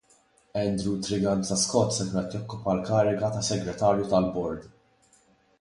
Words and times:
Andrew 0.55 0.97
Triganza 1.07 1.53
Scott 1.63 1.93
se 1.97 2.07
jkun 2.07 2.23
qed 2.29 2.35
jokkupa 2.37 2.75
l-kariga 2.79 3.31
ta' 3.37 3.45
segretarju 3.51 4.09
tal-bord. 4.15 4.69